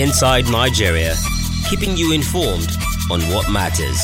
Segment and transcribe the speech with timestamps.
[0.00, 1.14] Inside Nigeria,
[1.68, 2.70] keeping you informed
[3.10, 4.00] on what matters.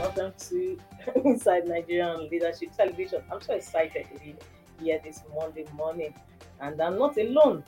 [0.00, 0.78] Welcome to
[1.26, 3.20] Inside Nigerian Leadership Television.
[3.30, 4.34] I'm so excited to be
[4.80, 6.14] here this Monday morning,
[6.62, 7.62] and I'm not alone.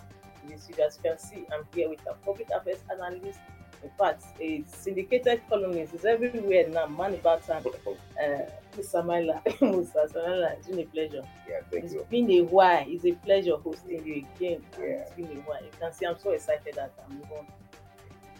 [0.55, 3.41] As you guys can see, I'm here with a public affairs analyst.
[3.84, 6.86] In fact, a syndicated columnist is everywhere now.
[6.86, 8.50] Mani Batan, uh,
[8.82, 10.52] Samala, Musa Samala.
[10.58, 11.22] It's been a pleasure.
[11.48, 12.06] Yeah, thank It's you.
[12.10, 12.84] been a while.
[12.86, 14.62] It's a pleasure hosting you again.
[14.78, 14.86] Yeah.
[15.02, 15.62] It's been a while.
[15.62, 17.46] You can see I'm so excited that I'm going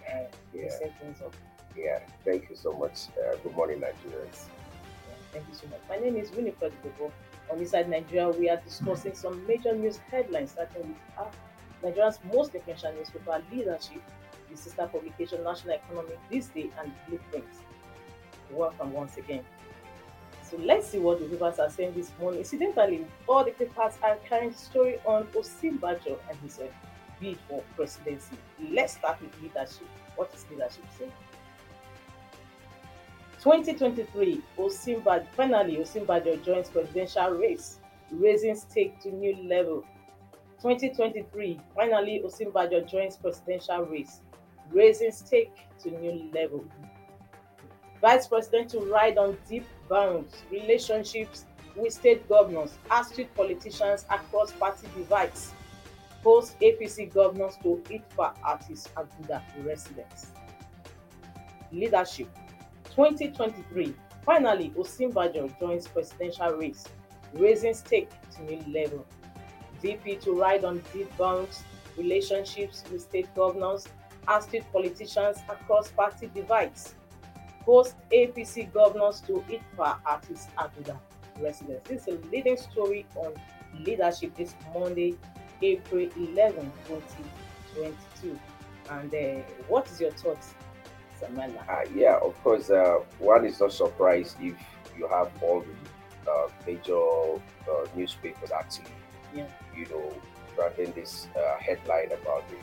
[0.09, 0.25] uh,
[0.55, 0.69] Yeah.
[1.01, 1.35] things up.
[1.77, 3.07] Yeah, thank you so much.
[3.17, 4.47] Uh, good morning, Nigerians.
[4.47, 5.81] Yeah, Thank you so much.
[5.89, 7.13] My name is Winifred Bobo.
[7.51, 11.31] On Inside Nigeria, we are discussing some major news headlines, starting with our
[11.83, 14.03] Nigeria's most influential newspaper, Leadership,
[14.51, 17.45] the sister publication, National Economy, This Day, and Blueprint.
[18.51, 19.45] Welcome once again.
[20.51, 22.41] So let's see what the papers are saying this morning.
[22.41, 26.67] Incidentally, all the papers are carrying story on Osinbajo and his uh,
[27.21, 28.37] bid for presidency.
[28.71, 29.87] Let's start with leadership.
[30.17, 30.85] What is leadership?
[30.99, 31.09] Say?
[33.43, 37.79] 2023, Osimba finally Osinbajo joins presidential race,
[38.11, 39.85] raising stake to new level.
[40.63, 44.21] 2023, finally Osinbajo joins presidential race,
[44.73, 46.65] raising stake to new level.
[48.01, 51.45] Vice President to ride on deep bounds, relationships
[51.77, 55.53] with state governors, astute politicians across party divides,
[56.23, 60.33] host APC governors to Iftar at his Abuja residence.
[61.73, 62.29] Leadership
[62.95, 63.95] 2023,
[64.25, 66.85] finally, Osinbajo joins presidential race,
[67.35, 69.07] raising stake to new level.
[69.81, 71.63] VP to ride on deep bounds,
[71.97, 73.87] relationships with state governors,
[74.27, 76.95] astute politicians across party divides.
[77.69, 80.99] Host APC governors to Iftar at his Abuja
[81.39, 81.87] residence.
[81.87, 83.35] This is a leading story on
[83.85, 85.17] leadership this Monday,
[85.61, 88.39] April 11, 2022.
[88.91, 90.55] And uh, what is your thoughts,
[91.21, 91.61] Samela?
[91.69, 94.55] Uh, yeah, of course, uh, one is not surprised if
[94.97, 98.87] you have all the uh, major uh, newspapers actually,
[99.37, 99.47] Yeah.
[99.77, 100.11] you know,
[100.57, 102.57] running this uh, headline about the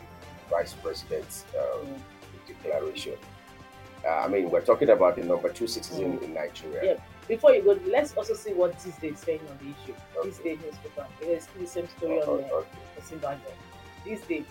[0.50, 1.86] vice president's uh,
[2.48, 3.14] declaration.
[4.06, 6.82] Uh, I mean, we're talking about the number two citizen in Nigeria.
[6.84, 6.94] Yeah.
[7.28, 9.96] Before you go, let's also see what this day is saying on the issue.
[10.24, 10.56] This Okay.
[10.56, 11.08] day newspaper.
[11.22, 12.78] It is the same story Uh, on the uh, okay.
[13.00, 13.52] Osinbajo.
[14.06, 14.44] This day,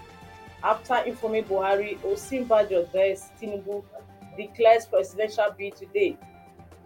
[0.63, 2.89] after informing Buhari, Osinbajo
[3.41, 3.85] Tinubu
[4.37, 6.19] declares presidential bid today.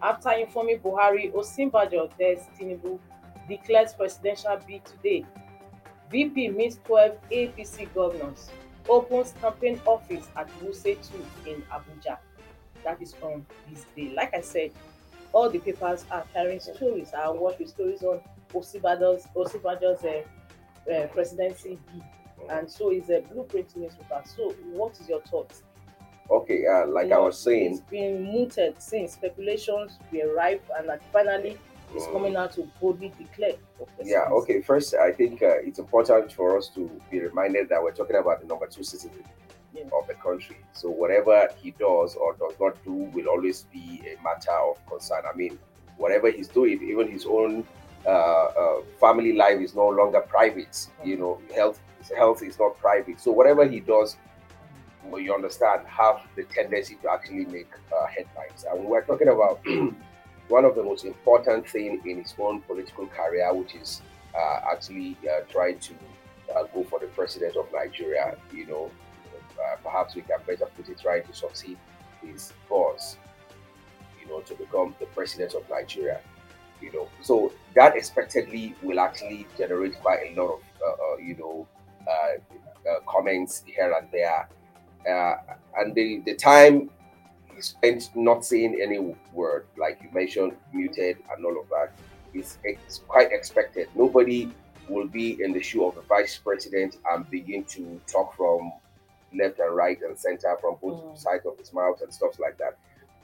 [0.03, 2.11] After informing Buhari, Osinbajo
[2.59, 2.99] Tinubu
[3.49, 5.25] declares presidential bid today.
[6.11, 8.51] VP meets 12 APC governors,
[8.89, 12.19] opens campaign office at Wuse 2 in Abuja.
[12.85, 14.13] That is on this day.
[14.15, 14.73] Like I said,
[15.33, 17.13] all the papers are carrying stories.
[17.15, 18.21] I watch the stories on
[18.55, 22.03] Osinbajo's Osinbajo's uh, uh, presidency bid
[22.51, 24.23] and so is a blueprint newspaper.
[24.25, 25.63] So, what is your thoughts?
[26.31, 30.89] Okay, uh, like You I was saying, it's been mooted since speculations were rife, and
[30.89, 31.59] that finally
[31.95, 32.13] it's Mm.
[32.13, 33.57] coming out to boldly declare.
[34.03, 34.61] Yeah, okay.
[34.61, 38.41] First, I think uh, it's important for us to be reminded that we're talking about
[38.41, 39.25] the number two citizen
[39.75, 39.85] Yeah.
[39.93, 40.57] of the country.
[40.73, 45.23] So whatever he does or does not do will always be a matter of concern.
[45.31, 45.59] I mean,
[45.99, 47.65] whatever he's doing, even his own
[48.07, 50.87] uh, uh, family life is no longer private.
[51.05, 51.81] You know, health
[52.17, 53.21] health is not private.
[53.21, 54.17] So whatever he does,
[55.17, 58.65] you understand, have the tendency to actually make uh, headlines.
[58.71, 59.61] And we're talking about
[60.49, 64.03] one of the most important thing in his own political career, which is
[64.35, 65.95] uh, actually uh, trying to
[66.55, 68.37] uh, go for the president of Nigeria.
[68.53, 68.91] You know,
[69.59, 71.79] uh, perhaps we can better put it, right, to succeed
[72.23, 73.17] his boss.
[74.21, 76.21] You know, to become the president of Nigeria.
[76.81, 81.35] You know, so that expectedly will actually generate quite a lot of, uh, uh, you
[81.37, 81.67] know,
[82.09, 84.49] uh, comments here and there.
[85.77, 86.91] And the, the time
[87.55, 91.93] he spent not saying any word, like you mentioned, muted and all of that,
[92.33, 93.89] is it's quite expected.
[93.97, 94.53] Nobody
[94.89, 98.73] will be in the shoe of the vice president and begin to talk from
[99.35, 101.19] left and right and center from both Mm.
[101.19, 102.77] sides of his mouth and stuff like that.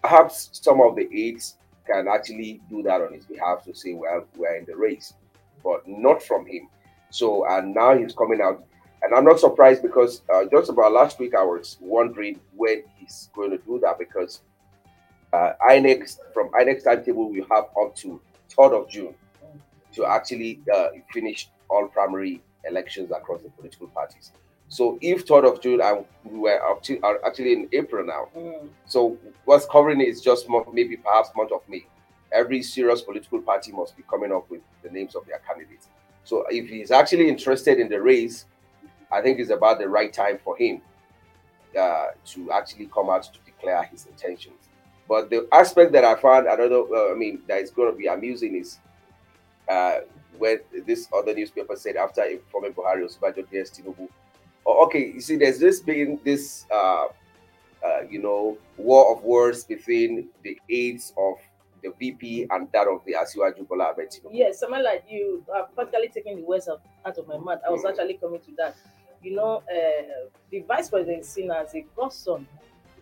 [0.02, 1.56] Perhaps some of the aides
[1.86, 5.14] can actually do that on his behalf to say, well, we're in the race,
[5.62, 6.68] but not from him.
[7.10, 8.64] So, and now he's coming out.
[9.02, 13.28] And I'm not surprised because uh, just about last week I was wondering when he's
[13.34, 14.40] going to do that because
[15.32, 18.20] uh, INEC from INEC timetable we have up to
[18.56, 19.14] 3rd of June
[19.92, 24.32] to actually uh, finish all primary elections across the political parties.
[24.74, 29.16] So if 3rd of June and we were are actually in April now, Mm, so
[29.44, 31.86] what's covering is just month, maybe perhaps month of May,
[32.32, 35.86] every serious political party must be coming up with the names of their candidates.
[36.24, 38.46] So if he's actually interested in the race,
[39.12, 40.82] I think it's about the right time for him
[41.78, 44.58] uh, to actually come out to declare his intentions.
[45.08, 48.08] But the aspect that I found another, uh, I mean, that is going to be
[48.08, 48.80] amusing is
[49.68, 49.98] uh,
[50.36, 54.08] when this other newspaper said after informing Buhari Osinbajo DS Tinubu,
[54.66, 57.06] okay, you see, there's this being this, uh,
[57.84, 61.34] uh, you know, war of words between the aides of
[61.82, 64.30] the VP and that of the Asiwaju Bola Ahmed Tinubu.
[64.32, 66.80] Yes, something like you are practically taking the words out,
[67.18, 67.60] of my mouth.
[67.66, 67.90] I was Mm.
[67.90, 68.74] actually coming to that.
[69.22, 72.46] You know, uh, the vice president is seen as a godson,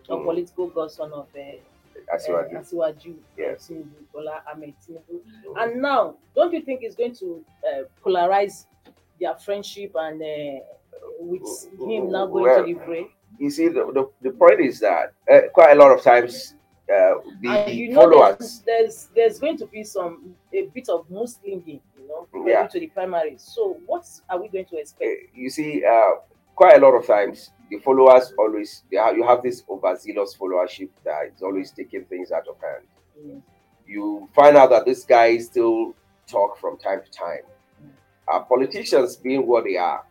[0.09, 0.23] a Mm.
[0.25, 2.59] political godson of uh, uh, Asiwaju.
[2.59, 3.71] Asiwaju Yes.
[4.11, 5.21] Bola Ahmed Tinubu.
[5.57, 8.65] And now, don't you think it's going to uh, polarize
[9.19, 10.59] their friendship and uh,
[11.19, 13.07] with him now going Well, to the fray?
[13.39, 16.55] you see, the, the, the point is that uh, quite a lot of times
[16.89, 20.89] uh, the and you know followers, there's, there's there's going to be some a bit
[20.89, 22.67] of Musliming, you know, Yeah.
[22.67, 23.41] to the primaries.
[23.41, 25.09] So what are we going to expect?
[25.33, 26.11] you see, uh,
[26.55, 30.89] quite a lot of times the followers always, they have, you have this overzealous followership
[31.05, 32.85] that is always taking things out of hand.
[33.19, 33.41] Mm.
[33.87, 35.95] You find out that this guy still
[36.27, 37.41] talk from time to time.
[38.31, 40.03] Uh, politicians being what they are,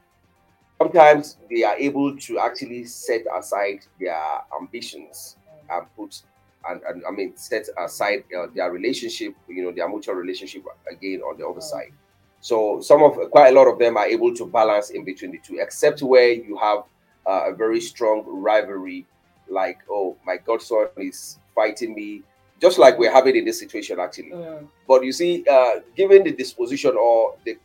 [0.83, 4.21] sometimes they are able to actually set aside their
[4.61, 5.37] ambitions
[5.71, 6.23] and put
[6.69, 11.21] and, and I mean set aside uh, their relationship, you know, their mutual relationship again
[11.21, 11.93] on the other side.
[12.41, 15.39] So some of quite a lot of them are able to balance in between the
[15.39, 16.81] two, except where you have
[17.27, 19.07] uh, a very strong rivalry,
[19.49, 22.23] like oh my godson is fighting me,
[22.61, 24.31] just like we're having in this situation actually.
[24.31, 24.69] Mm.
[24.89, 27.57] But you see, uh, given the disposition or the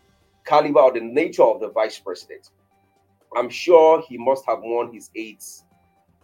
[0.45, 2.49] caliber or the nature of the vice president,
[3.35, 5.63] I'm sure he must have won his aides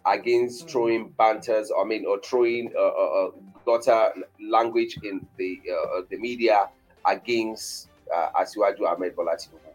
[0.05, 0.69] against Mm.
[0.71, 3.31] throwing banters, I mean, or throwing uh, uh, uh,
[3.65, 6.69] gutter language in the uh, the media
[7.05, 9.73] against uh, Asiwaju Ahmed Bola Tinubu.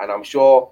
[0.00, 0.70] And I'm sure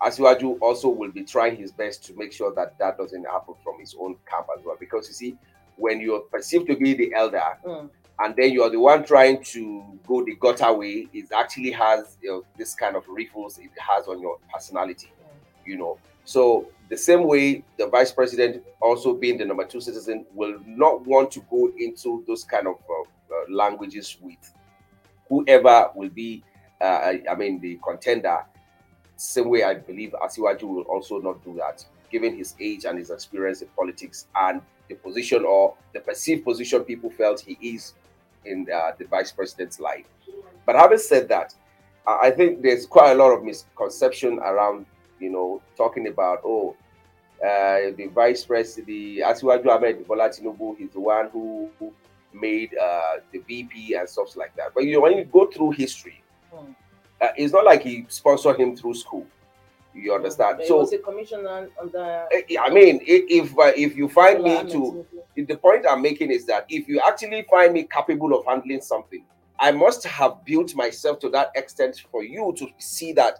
[0.00, 3.78] Asiwaju also will be trying his best to make sure that that doesn't happen from
[3.80, 4.76] his own camp as well.
[4.78, 5.36] Because you see,
[5.76, 7.90] when you're perceived to be the elder, Mm.
[8.20, 12.30] And then you're the one trying to go the gutter way, it actually has you
[12.30, 15.12] know, this kind of ripples it has on your personality,
[15.66, 15.98] you know.
[16.24, 21.06] So the same way the vice president, also being the number two citizen, will not
[21.06, 23.02] want to go into those kind of uh,
[23.34, 24.52] uh, languages with
[25.28, 26.42] whoever will be,
[26.80, 28.44] uh, I mean, the contender.
[29.16, 33.10] Same way, I believe Asiwaju will also not do that, given his age and his
[33.10, 37.94] experience in politics and the position or the perceived position people felt he is
[38.46, 40.06] in uh, the vice president's life.
[40.66, 41.54] But having said that,
[42.06, 44.86] I think there's quite a lot of misconception around,
[45.20, 46.76] you know, talking about oh,
[47.42, 51.70] uh, the vice president, the Asiwaju Ahmed Bola Tinubu, he's the one who
[52.32, 54.72] made uh, the VP and stuff like that.
[54.74, 56.20] But you know, when you go through history,
[56.54, 56.74] Mm.
[57.20, 59.26] uh, it's not like he sponsored him through school.
[59.94, 60.58] You understand?
[60.58, 64.64] But So was a commissioner under eh, I mean, if uh, if you find me
[64.70, 65.06] to
[65.36, 69.24] the point I'm making is that if you actually find me capable of handling something,
[69.58, 73.38] I must have built myself to that extent for you to see that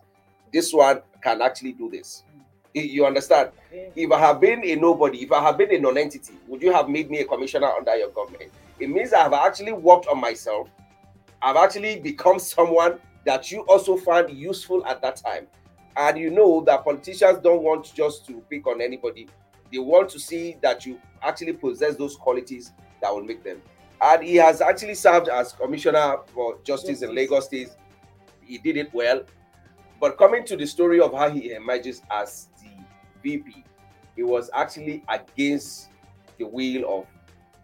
[0.53, 2.23] this one can actually do this.
[2.73, 3.51] You- understand?
[3.69, 3.93] Okay.
[3.95, 6.89] If I have been a nobody, if I have been a non-entity, would you have
[6.89, 8.51] made me a commissioner under your government?
[8.81, 10.69] It means I have actually worked on myself.
[11.41, 15.47] I've actually become someone that you also found useful at that time.
[15.97, 19.29] And you know that politicians don't want just to pick on anybody.
[19.73, 23.63] They want to see that you actually possess those qualities that will make them.
[24.01, 27.17] And he has actually served as commissioner for justice in Justice.
[27.17, 27.71] Lagos State.
[28.43, 29.23] He did it well.
[30.01, 32.69] But coming to the story of how he emerges as the
[33.23, 33.65] VP,
[34.17, 35.89] he was actually against
[36.39, 37.07] the will of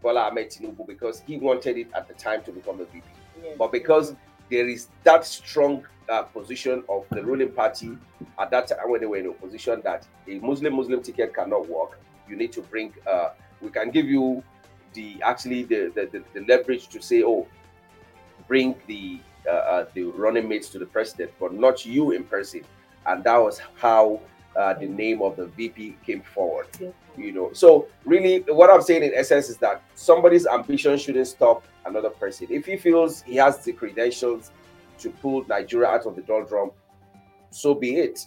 [0.02, 3.02] Bola Ahmed Tinubu because he wanted it at the time to become a VP.
[3.42, 3.56] Yes.
[3.58, 4.14] But because
[4.50, 7.97] there is that strong uh, position of the ruling party
[8.38, 12.00] at that time when they were in opposition that a Muslim Muslim ticket cannot work,
[12.28, 12.92] you need to bring.
[13.07, 13.30] Uh,
[13.61, 14.42] we can give you
[14.95, 17.47] the actually the the, the, the leverage to say, oh,
[18.49, 22.62] bring the uh, uh, the running mates to the president, but not you in person.
[23.07, 24.21] And that was how
[24.57, 26.66] uh, the name of the VP came forward
[27.16, 31.62] you know so really what i'm saying in essence is that somebody's ambition shouldn't stop
[31.87, 32.46] another person.
[32.50, 34.50] If he feels he has the credentials
[34.99, 36.70] to pull nigeria out of the doldrum
[37.50, 38.26] so be it.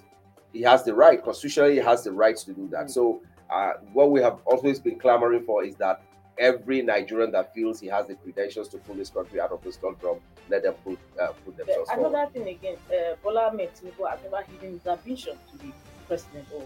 [0.51, 2.89] He has the right constitutionally he has the right to do that.
[2.91, 6.01] So uh, what we have always been clamoring for is that
[6.39, 9.77] every nigerian that feels he has the credentials to pull this country out of this
[9.77, 10.19] doldrum
[10.49, 12.09] let them put uh, put themselves forward.
[12.09, 15.73] another thing again, uh, Bola Ahmed Tinubu has never hidden his ambition to be
[16.07, 16.65] president or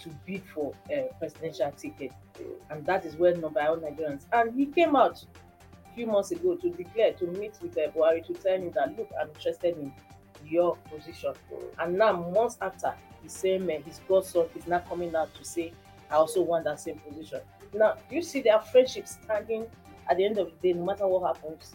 [0.00, 2.12] to bid for a presidential ticket,
[2.70, 4.26] and that is where by all Nigerians.
[4.32, 5.24] And he came out
[5.98, 9.10] few months ago to declare to meet with uh, Buhari to tell him that look,
[9.20, 9.92] I'm interested in
[10.46, 11.32] your position.
[11.80, 15.72] And now months after, the same uh, his godson is now coming out to say,
[16.08, 17.40] I also want that same position.
[17.74, 19.66] Now, do you see their friendship standing
[20.08, 21.74] at the end of the day, no matter what happens?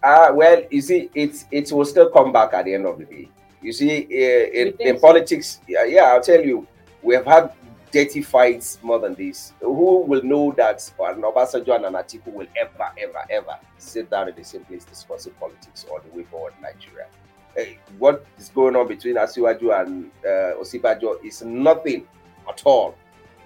[0.00, 3.04] Uh, well, you see, it it will still come back at the end of the
[3.04, 3.28] day.
[3.60, 5.00] You see, uh, in, in so?
[5.00, 6.68] politics, yeah, yeah, I'll tell you,
[7.02, 7.52] we have had
[7.90, 9.52] dirty fights more than this.
[9.60, 14.28] Who will know that an Obasanjo and an Atiku will ever, ever, ever sit down
[14.28, 17.06] in the same place discussing politics or the way forward in Nigeria?
[17.56, 22.06] Hey, what is going on between Asiwaju and uh, Osinbajo is nothing
[22.48, 22.94] at all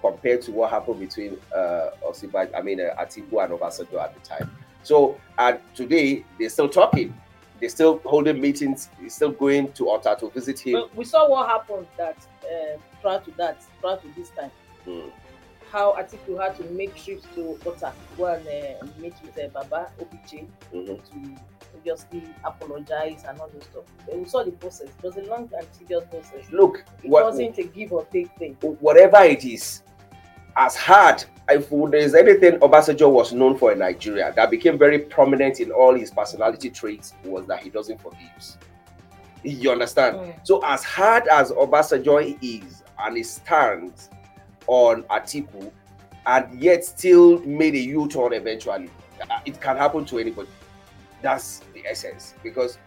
[0.01, 4.19] compared to what happened between uh, Osinbajo, I mean, uh, Atiku and Obasanjo at the
[4.21, 4.51] time.
[4.83, 7.19] So, and today they're still talking.
[7.59, 8.89] They're still holding meetings.
[8.99, 10.73] They're still going to Ota to visit him.
[10.73, 14.51] Well, we saw what happened that uh, prior to that, prior to this time.
[14.87, 15.11] Mm.
[15.71, 19.47] How Atiku had to make trips to Ota to go and uh, meet with uh,
[19.47, 20.85] Baba Obiche mm-hmm.
[20.85, 21.41] to
[21.75, 23.83] obviously apologize and all those stuff.
[24.05, 24.89] But we saw the process.
[24.89, 26.51] It was a long and tedious process.
[26.51, 28.55] Look, it what, wasn't a give or take thing.
[28.61, 29.81] Whatever it is,
[30.57, 35.59] as hard if there's anything Obasanjo was known for in Nigeria that became very prominent
[35.59, 38.57] in all his personality traits was that he doesn't forgive.
[39.43, 40.17] You understand?
[40.17, 40.35] Mm.
[40.43, 44.09] So as hard as Obasanjo is and he stands
[44.67, 45.71] on Atiku
[46.25, 48.89] and yet still made a U-turn eventually,
[49.45, 50.49] it can happen to anybody.
[51.21, 52.33] That's the essence.
[52.43, 52.79] Because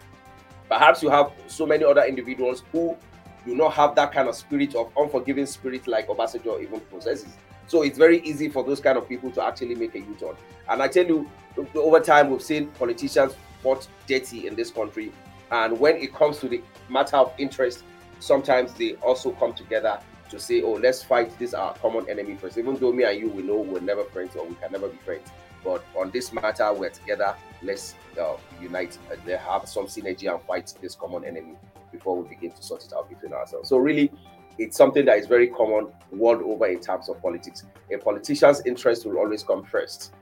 [0.67, 2.97] perhaps you have so many other individuals who
[3.45, 7.37] do not have that kind of spirit of unforgiving spirit like Obasanjo even possesses.
[7.69, 10.35] So it's very easy for those kind of people to actually make a U-turn.
[10.67, 11.29] And I tell you,
[11.75, 15.11] over time we've seen politicians fought dirty in this country.
[15.51, 17.83] And when it comes to the matter of interest,
[18.19, 19.99] sometimes they also come together
[20.31, 22.57] to say, oh, let's fight this our common enemy first.
[22.57, 24.97] Even though me and you, we know we're never friends or we can never be
[24.97, 25.29] friends.
[25.63, 27.35] But on this matter, we're together.
[27.61, 31.55] Let's uh, unite and have some synergy and fight this common enemy
[31.91, 33.69] before we begin to sort it out between ourselves.
[33.69, 34.11] So really,
[34.59, 37.63] it's something that is very common world over in terms of politics.
[37.91, 40.13] A politician's interest will always come first.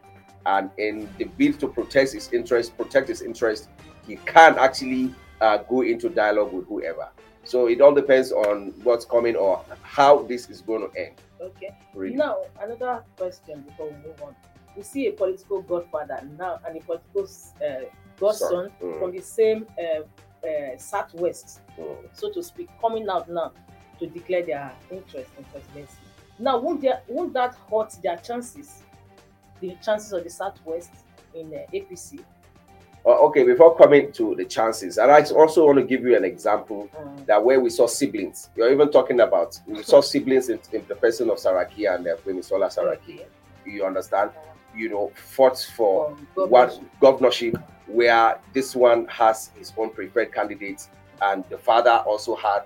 [0.46, 3.67] And in the bid to protect his interest, protect his interest,
[4.06, 7.10] he can actually uh, go into dialogue with whoever.
[7.44, 11.15] So it all depends on what's coming or how this is going to end.
[11.41, 11.75] Okay.
[11.96, 12.15] Really.
[12.15, 14.36] Now, another question before we move on.
[14.75, 17.27] We see a political godfather now and a political
[17.65, 17.86] uh,
[18.20, 19.00] godson mm.
[19.00, 20.01] from the same uh,
[20.48, 21.96] uh, southwest, mm.
[22.13, 23.53] so to speak, coming out now
[24.00, 25.98] to declare their interest in presidency.
[26.39, 28.84] Now, won't, there, won't that hurt their chances,
[29.60, 30.92] the chances of the Southwest
[31.34, 32.20] in uh, APC?
[33.06, 36.25] Uh, okay, before coming to the chances, and I also want to give you an
[36.25, 37.25] example mm.
[37.25, 38.50] that where we saw siblings.
[38.56, 42.42] You're even talking about we saw siblings in, in the person of Saraki and uh,
[42.42, 43.24] Sola Saraki.
[43.66, 44.32] You understand?
[44.75, 47.56] You know, fought for one governorship
[47.88, 50.88] where this one has his own preferred candidate,
[51.22, 52.63] and the father also had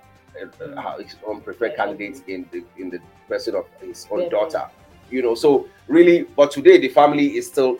[0.76, 4.68] uh, his own preferred candidate in the in the person of his own daughter.
[5.10, 7.78] You know, so really, but today the family is still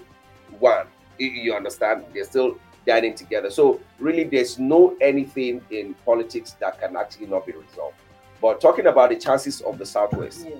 [0.58, 0.86] one.
[1.18, 2.04] You understand?
[2.12, 3.50] They're still dining together.
[3.50, 7.96] So really, there's no anything in politics that can actually not be resolved.
[8.40, 10.56] But talking about the chances of the Southwest, yeah.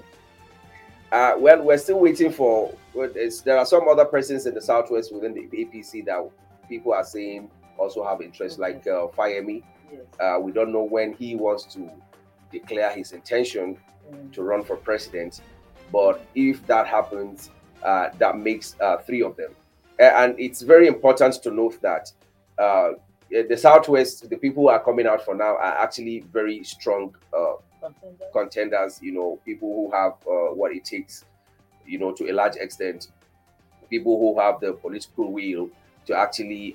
[1.11, 2.73] uh, well, we're still waiting for.
[2.95, 3.11] Well,
[3.45, 6.31] there are some other persons in the Southwest within the APC that
[6.69, 8.75] people are saying also have interest, okay.
[8.75, 9.63] like uh, Fayemi
[10.21, 11.91] uh, we don't know when he wants to
[12.51, 13.79] declare his intention
[14.11, 14.33] mm.
[14.33, 15.41] to run for president.
[15.91, 17.51] But if that happens,
[17.83, 19.55] uh, that makes uh, three of them.
[19.99, 22.11] And it's very important to note that
[22.59, 22.93] uh,
[23.31, 27.55] the Southwest, the people who are coming out for now are actually very strong uh,
[27.81, 28.29] contenders.
[28.33, 29.03] contenders.
[29.03, 31.25] You know, people who have uh, what it takes,
[31.87, 33.09] you know, to a large extent,
[33.91, 35.71] people who have the political will
[36.07, 36.75] to actually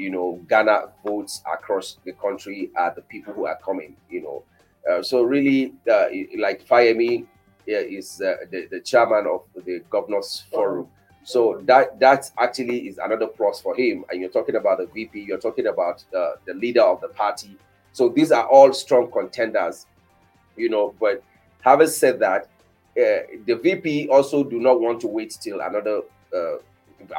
[0.00, 4.42] you know, Ghana votes across the country are the people who are coming, you know.
[4.90, 6.06] Uh, so really, uh,
[6.38, 7.26] like Fayemi
[7.66, 10.88] is uh, the, the chairman of the governors forum.
[11.22, 14.04] So that that actually is another plus for him.
[14.10, 17.56] And you're talking about the VP, you're talking about the, the leader of the party.
[17.92, 19.86] So these are all strong contenders,
[20.56, 20.94] you know.
[20.98, 21.22] But
[21.60, 22.48] having said that,
[22.96, 26.00] uh, the VP also do not want to wait till another
[26.34, 26.56] uh,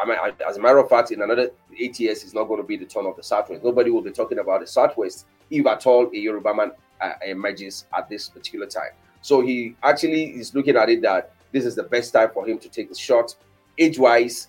[0.01, 2.67] I mean, as a matter of fact, in another eight years, it's not going to
[2.67, 3.63] be the turn of the Southwest.
[3.63, 6.71] Nobody will be talking about the Southwest, if at all a Yoruba man
[7.01, 8.91] uh, emerges at this particular time.
[9.21, 12.57] So he actually is looking at it that this is the best time for him
[12.59, 13.35] to take the shot.
[13.77, 14.47] Age wise,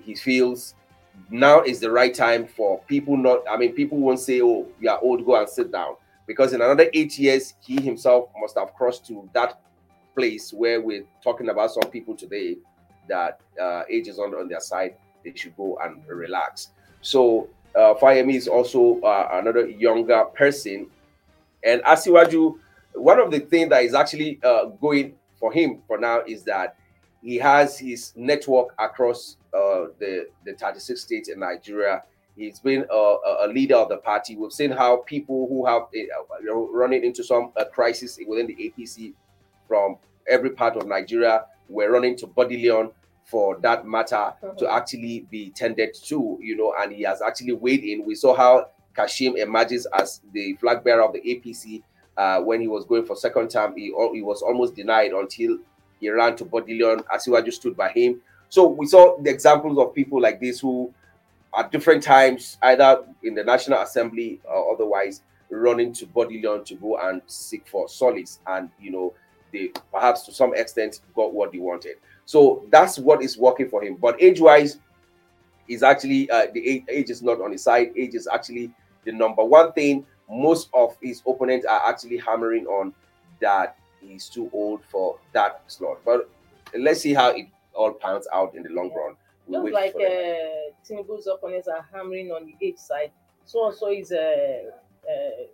[0.00, 0.74] he feels
[1.30, 4.88] now is the right time for people not, I mean, people won't say, oh, you
[4.90, 5.96] are old, go and sit down.
[6.26, 9.60] Because in another eight years, he himself must have crossed to that
[10.14, 12.56] place where we're talking about some people today
[13.10, 16.68] that uh, age is on, on their side they should go and relax.
[17.02, 20.86] So uh, Fayemi is also uh, another younger person,
[21.64, 22.58] and Asiwaju.
[22.94, 26.76] One of the things that is actually uh, going for him for now is that
[27.22, 32.02] he has his network across uh, the the 36 states in Nigeria.
[32.36, 34.34] He's been a, a, leader of the party.
[34.36, 39.12] We've seen how people who have uh, running into some uh, crisis within the APC
[39.68, 42.90] from every part of Nigeria were running to Bourdillon
[43.30, 44.56] for that matter mm-hmm.
[44.58, 48.04] to actually be tended to, you know, and he has actually weighed in.
[48.04, 51.82] We saw how Kashim emerges as the flag bearer of the APC
[52.16, 53.76] uh, when he was going for second term.
[53.76, 55.58] He, he was almost denied until
[56.00, 57.00] he ran to Bourdillon.
[57.04, 58.20] Asiwaju stood by him.
[58.48, 60.92] So we saw the examples of people like this who,
[61.56, 66.98] at different times, either in the National Assembly or otherwise, running to Bourdillon to go
[66.98, 68.40] and seek for solace.
[68.46, 69.14] And, you know,
[69.52, 71.96] they perhaps to some extent got what they wanted.
[72.30, 73.96] So that's what is working for him.
[73.96, 74.78] But age wise,
[75.66, 77.90] is actually uh, the age, age is not on his side.
[77.96, 78.70] Age is actually
[79.04, 82.94] the number one thing most of his opponents are actually hammering on
[83.40, 85.98] that he's too old for that slot.
[86.04, 86.30] But
[86.78, 89.16] let's see how it all pans out in the long run.
[89.48, 93.10] We'll Just like uh, Tinubu's opponents are hammering on the age side,
[93.44, 94.70] so also is uh,
[95.02, 95.46] uh,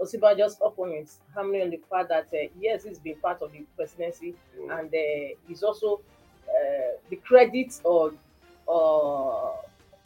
[0.00, 4.34] Osinbajo's opponents hammering on the fact that uh, yes, he's been part of the presidency,
[4.58, 4.78] mm.
[4.78, 6.00] and uh, he's also
[6.48, 8.12] uh, the credit or
[8.66, 9.54] or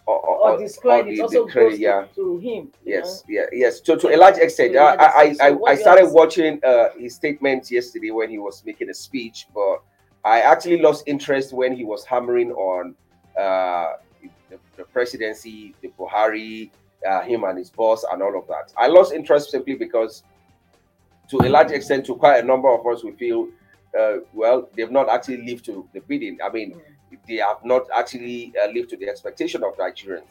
[0.07, 2.05] or, or, or discredit also credit, goes yeah.
[2.15, 2.71] to, him.
[2.85, 3.35] Yes, know?
[3.35, 3.81] yeah, yes.
[3.81, 8.11] To, to a large extent, I, I, I, I started watching uh, his statements yesterday
[8.11, 9.83] when he was making a speech, but
[10.25, 12.95] I actually lost interest when he was hammering on
[13.39, 13.95] uh,
[14.51, 16.71] the, the presidency, the Buhari,
[17.09, 18.73] uh, him and his boss, and all of that.
[18.77, 20.23] I lost interest simply because,
[21.29, 23.49] to a large extent, to quite a number of us, we feel,
[23.99, 26.39] uh, well, they've not actually lived to the bidding.
[26.45, 27.19] I mean, mm.
[27.29, 30.25] they have not actually uh, lived to the expectation of Nigerians.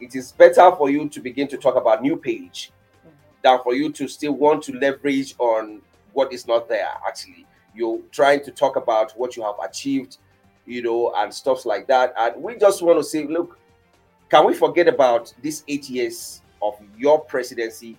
[0.00, 2.72] It is better for you to begin to talk about new page
[3.06, 3.10] mm.
[3.42, 5.80] than for you to still want to leverage on
[6.12, 6.88] what is not there.
[7.06, 10.18] Actually, you're trying to talk about what you have achieved,
[10.66, 12.14] you know, and stuff like that.
[12.18, 13.58] And we just want to say, look,
[14.30, 17.98] can we forget about these eight years of your presidency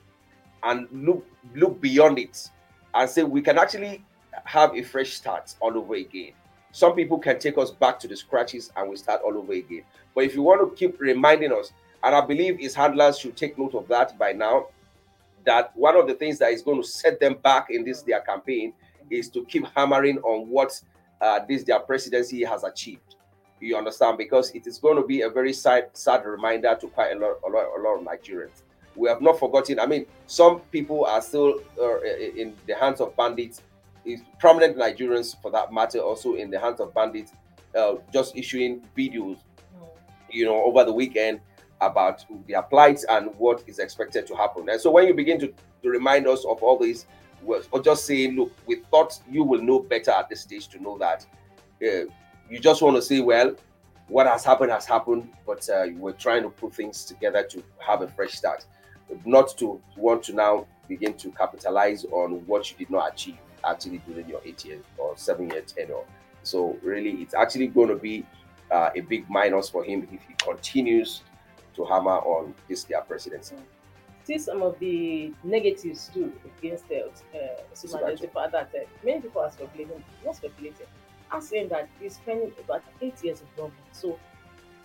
[0.63, 2.49] and look look beyond it
[2.93, 4.03] and say we can actually
[4.43, 6.31] have a fresh start all over again?
[6.71, 9.83] Some people can take us back to the scratches and we start all over again.
[10.13, 11.71] But if you want to keep reminding us,
[12.03, 14.67] and I believe his handlers should take note of that by now,
[15.45, 18.19] that one of the things that is going to set them back in this their
[18.19, 18.73] campaign
[19.09, 20.81] is to keep hammering on what
[21.21, 23.14] uh, this their presidency has achieved.
[23.59, 24.17] You understand?
[24.17, 27.37] Because it is going to be a very sad, sad reminder to quite a lot,
[27.45, 28.61] a lot, a lot of Nigerians.
[28.95, 29.79] We have not forgotten.
[29.79, 33.61] I mean, some people are still uh, in the hands of bandits.
[34.39, 37.31] Prominent Nigerians, for that matter, also in the hands of bandits,
[37.77, 39.37] uh, just issuing videos,
[40.29, 41.39] you know, over the weekend
[41.81, 44.69] about their plight and what is expected to happen.
[44.69, 45.47] And so, when you begin to,
[45.83, 47.05] to remind us of all these,
[47.41, 50.97] we're just saying, look, we thought you will know better at this stage to know
[50.97, 51.25] that
[51.85, 52.05] uh,
[52.49, 53.55] you just want to say, well,
[54.07, 58.01] what has happened has happened, but uh, we're trying to put things together to have
[58.01, 58.65] a fresh start,
[59.25, 63.97] not to want to now begin to capitalize on what you did not achieve actually
[64.07, 66.03] during your eight years or seven year tenure.
[66.43, 68.25] So really, it's actually going to be
[68.69, 71.23] uh, a big minus for him if he continues
[71.75, 73.55] to hammer on this their presidency.
[74.23, 77.09] See some of the negatives too against the uh,
[77.73, 80.87] the fact that uh, many people are speculating, not speculating,
[81.31, 83.83] are saying that he's spending about eight years of government.
[83.91, 84.19] So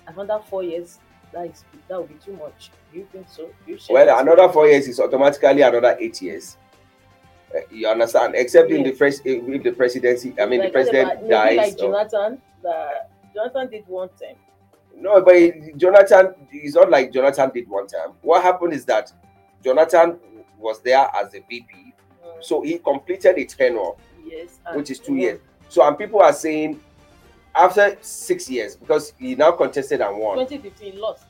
[0.07, 0.99] another four years,
[1.33, 2.71] that is that would be too much.
[2.93, 3.51] Do you think so?
[3.67, 6.57] You well, another four years is automatically another eight years.
[7.55, 8.35] Uh, you understand?
[8.37, 8.79] Except yes.
[8.79, 11.57] in the first, if the presidency, I mean, like, the president dies.
[11.57, 12.89] Like Jonathan, the,
[13.35, 14.37] Jonathan did one time.
[14.97, 15.35] No, but
[15.77, 18.11] Jonathan is not like Jonathan did one time.
[18.23, 19.13] What happened is that
[19.65, 20.19] Jonathan
[20.59, 22.45] was there as a VP, mm.
[22.45, 23.93] so he completed a tenure,
[24.25, 25.41] yes, which is two years.
[25.71, 26.81] So, and people are saying
[27.55, 30.37] after six years, because he now contested and won.
[30.37, 31.25] 2015 lost.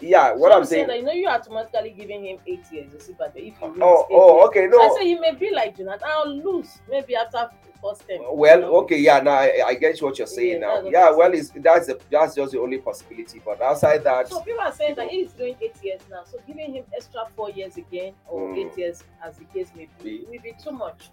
[0.00, 2.64] Yeah, what so I'm, I'm saying, saying that you know you're automatically giving him eight
[2.70, 4.78] years to see, but if he wins, oh, oh, okay, no.
[4.78, 6.08] I say he may be like Jonathan.
[6.08, 7.50] I'll lose maybe after
[7.82, 8.18] first time.
[8.30, 8.76] Well, you know?
[8.78, 10.88] okay, yeah, now I, I get what you're saying yeah, now.
[10.88, 13.40] Yeah, well, it's that's the, that's just the only possibility.
[13.44, 16.74] But outside that, so people are saying that he's doing eight years now, so giving
[16.74, 18.66] him extra four years again or mm.
[18.66, 21.10] eight years, as the case may be, will be too much.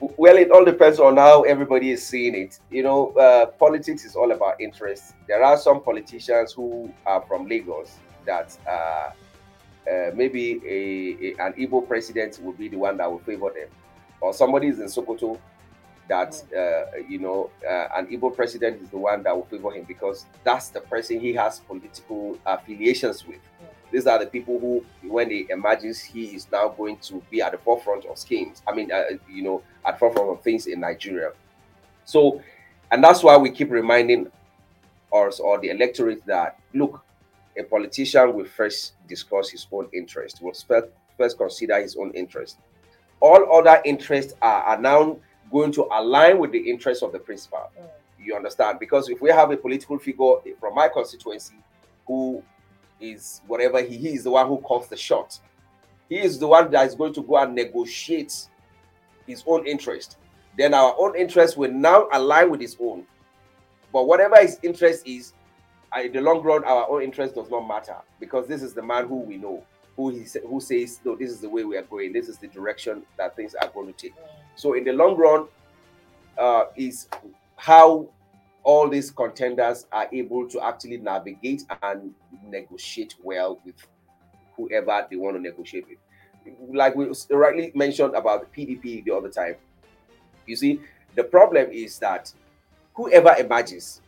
[0.00, 2.58] Well, it all depends on how everybody is seeing it.
[2.70, 5.14] You know, uh, politics is all about interest.
[5.26, 9.10] There are some politicians who are from Lagos that uh,
[9.90, 13.68] uh, maybe a, a, an Igbo president would be the one that would favor them,
[14.20, 15.38] or somebody is in Sokoto
[16.08, 19.84] that uh, you know uh, an Igbo president is the one that will favor him
[19.84, 23.40] because that's the person he has political affiliations with.
[23.90, 27.52] These are the people who, when they emerges, he is now going to be at
[27.52, 28.62] the forefront of schemes.
[28.66, 31.32] I mean, uh, you know, at forefront of things in Nigeria.
[32.04, 32.42] So,
[32.90, 34.30] and that's why we keep reminding
[35.12, 37.02] us or the electorate that look,
[37.58, 40.40] a politician will first discuss his own interest.
[40.42, 40.52] Will
[41.16, 42.58] first consider his own interest.
[43.20, 45.18] All other interests are, are now
[45.50, 47.70] going to align with the interests of the principal.
[47.78, 47.88] Mm.
[48.20, 48.78] You understand?
[48.78, 51.56] Because if we have a political figure from my constituency
[52.06, 52.42] who
[53.00, 55.38] is whatever he, he is the one who calls the shot.
[56.08, 58.48] He is the one that is going to go and negotiate
[59.26, 60.16] his own interest.
[60.56, 63.04] Then our own interest will now align with his own.
[63.92, 65.32] But whatever his interest is,
[66.02, 69.06] in the long run, our own interest does not matter because this is the man
[69.06, 69.64] who we know,
[69.96, 72.12] who he who says, "No, this is the way we are going.
[72.12, 74.14] This is the direction that things are going to take."
[74.54, 75.48] So, in the long run,
[76.36, 77.08] uh, is
[77.56, 78.08] how
[78.64, 82.14] all these contenders are able to actually navigate and
[82.46, 83.76] negotiate well with
[84.56, 85.98] whoever they want to negotiate with.
[86.74, 89.56] Like we rightly mentioned about the PDP the other time.
[90.46, 90.80] You see,
[91.14, 92.32] the problem is that
[92.94, 94.00] whoever emerges,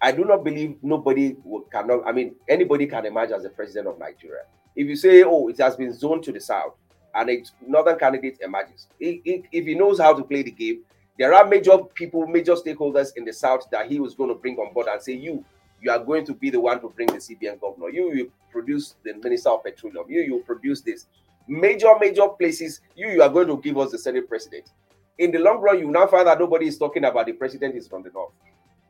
[0.00, 1.36] I do not believe nobody
[1.70, 2.06] cannot.
[2.06, 4.42] I mean, anybody can emerge as the president of Nigeria.
[4.74, 6.74] If you say, "Oh, it has been zoned to the south,"
[7.14, 10.82] and a northern candidate emerges, if he knows how to play the game,
[11.18, 14.56] there are major people, major stakeholders in the south that he was going to bring
[14.56, 15.44] on board and say, you,
[15.80, 17.90] you are going to be the one to bring the CBN governor.
[17.90, 20.06] You, you produce the minister of petroleum.
[20.08, 21.06] You, you produce this.
[21.48, 22.80] Major, major places.
[22.96, 24.70] You, you are going to give us the Senate president.
[25.18, 27.86] In the long run, you now find that nobody is talking about the president is
[27.86, 28.32] from the north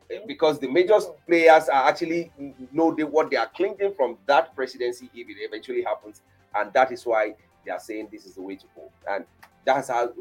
[0.09, 2.31] eh, because the major players are actually
[2.71, 6.21] know they, what they are clinging from that presidency if it eventually happens,
[6.55, 8.89] and that is why they are saying this is the way to go.
[9.09, 9.25] And
[9.65, 10.13] that's how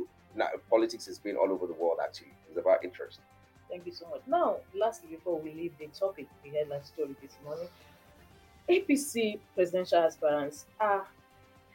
[0.70, 1.98] politics has been all over the world.
[2.02, 3.20] Actually, it's about interest.
[3.68, 4.20] Thank you so much.
[4.26, 7.68] Now, lastly, before we leave the topic, the headline story this morning,
[8.68, 11.06] APC presidential aspirants are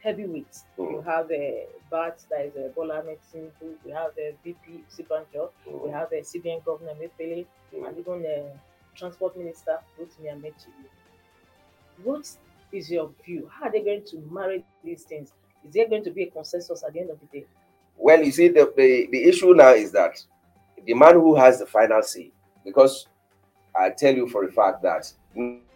[0.03, 0.65] heavyweights.
[0.77, 0.91] Mm.
[0.91, 3.01] You have a BAT, that is a uh, Bola
[3.33, 3.75] Tinubu.
[3.83, 5.49] We have a VP Sibanjo.
[5.67, 5.85] Mm.
[5.85, 7.87] We have a CBN Governor Emefiele, mm.
[7.87, 8.59] and even a
[8.95, 10.69] Transport Minister Rotimi Amaechi.
[12.03, 12.29] What
[12.71, 13.49] is your view?
[13.51, 15.31] How are they going to marry these things?
[15.67, 17.45] Is there going to be a consensus at the end of the day?
[17.97, 20.23] Well, you see, the, the, the issue now is that
[20.85, 22.31] the man who has the final say,
[22.63, 23.07] because
[23.75, 25.11] I tell you for a fact that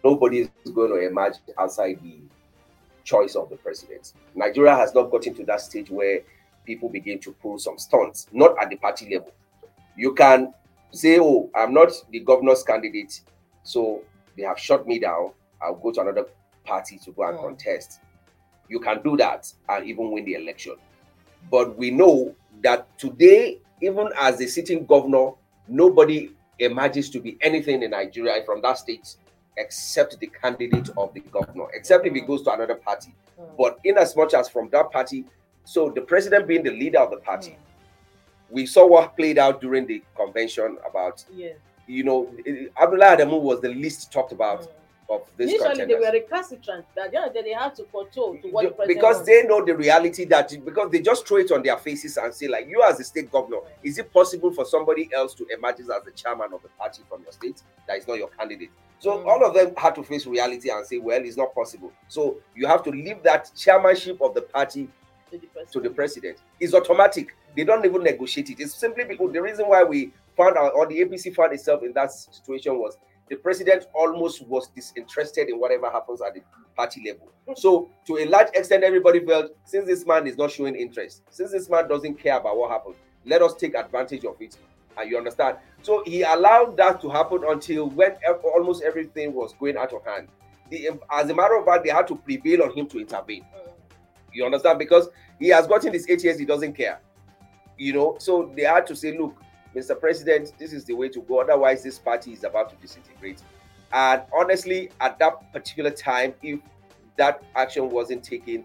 [0.04, 2.20] nobody is going to emerge outside the
[3.04, 4.12] choice of the president.
[4.34, 6.20] Nigeria has not gotten to that stage where
[6.64, 9.32] people begin to pull some stunts, not at the party level.
[9.96, 10.54] You can
[10.92, 13.20] say, Oh, I'm not the governor's candidate,
[13.62, 14.02] so
[14.36, 15.32] they have shut me down.
[15.60, 16.26] I'll go to another
[16.64, 17.44] party to go and hmm.
[17.44, 18.00] contest.
[18.68, 20.76] You can do that and even win the election.
[21.50, 25.32] But we know that today, even as a sitting governor,
[25.68, 29.16] nobody emerges to be anything in Nigeria from that state
[29.56, 33.14] except the candidate of the governor, except if he goes to another party.
[33.38, 33.56] Mm.
[33.58, 35.24] But in as much as from that party,
[35.64, 37.56] so the president being the leader of the party, mm.
[38.50, 41.52] we saw what played out during the convention about, yeah.
[41.86, 42.32] you know,
[42.80, 44.68] Abdullah Adamu was the least talked about.
[45.10, 46.00] Of this Initially, contenders.
[46.00, 46.84] they were recalcitrant.
[46.94, 50.54] That end they had to control to what the because they know the reality that
[50.64, 53.30] because they just throw it on their faces and say like, you as a state
[53.30, 57.02] governor, is it possible for somebody else to emerge as the chairman of the party
[57.08, 58.70] from your state that is not your candidate?
[59.00, 59.26] So mm.
[59.26, 61.92] all of them had to face reality and say, well, it's not possible.
[62.06, 64.88] So you have to leave that chairmanship of the party
[65.30, 65.72] to the president.
[65.72, 66.38] To the president.
[66.60, 67.34] It's automatic.
[67.56, 68.60] They don't even negotiate it.
[68.60, 71.92] It's simply because the reason why we found out, or the APC found itself in
[71.94, 72.96] that situation was
[73.32, 76.42] the president almost was disinterested in whatever happens at the
[76.76, 77.32] party level.
[77.56, 81.50] So, to a large extent, everybody felt since this man is not showing interest, since
[81.50, 84.58] this man doesn't care about what happened, let us take advantage of it.
[84.98, 85.56] And you understand?
[85.80, 88.16] So, he allowed that to happen until when
[88.54, 90.28] almost everything was going out of hand.
[90.68, 93.46] The, as a matter of fact, they had to prevail on him to intervene.
[94.30, 94.78] You understand?
[94.78, 95.08] Because
[95.40, 97.00] he has gotten this eight years, he doesn't care.
[97.78, 99.34] You know, so they had to say, look,
[99.74, 99.98] Mr.
[99.98, 101.40] President, this is the way to go.
[101.40, 103.40] Otherwise, this party is about to disintegrate.
[103.92, 106.60] And honestly, at that particular time, if
[107.16, 108.64] that action wasn't taken,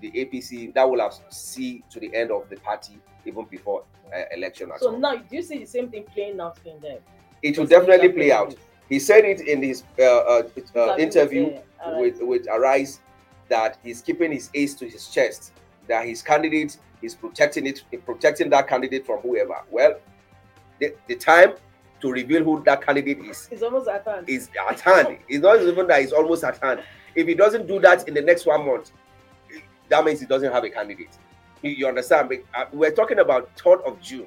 [0.00, 4.22] the APC that will have see to the end of the party even before uh,
[4.36, 4.70] election.
[4.78, 5.00] So well.
[5.00, 6.98] now, do you see the same thing playing out in there?
[7.42, 8.54] It will definitely play out.
[8.88, 10.42] He said it in his uh, uh,
[10.74, 11.58] uh interview
[11.98, 13.00] with with Arise
[13.48, 15.52] that he's keeping his ace to his chest.
[15.88, 19.56] That his candidate is protecting it, protecting that candidate from whoever.
[19.70, 19.98] Well,
[20.80, 21.54] the, the time
[22.00, 24.28] to reveal who that candidate is is almost at hand.
[24.28, 25.18] Is at hand.
[25.28, 26.80] It's not even that it's almost at hand.
[27.14, 28.92] If he doesn't do that in the next one month,
[29.88, 31.18] that means he doesn't have a candidate.
[31.62, 32.30] You, you understand?
[32.54, 34.26] Uh, we're talking about 3rd of June.